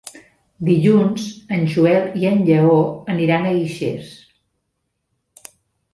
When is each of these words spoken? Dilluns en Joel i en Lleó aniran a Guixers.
Dilluns 0.69 1.27
en 1.57 1.61
Joel 1.75 2.09
i 2.23 2.27
en 2.31 2.41
Lleó 2.49 2.79
aniran 3.17 3.45
a 3.45 3.55
Guixers. 3.61 4.19